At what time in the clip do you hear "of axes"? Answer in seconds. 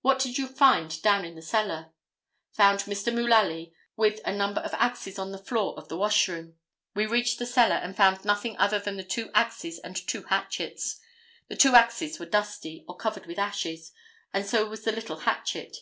4.62-5.18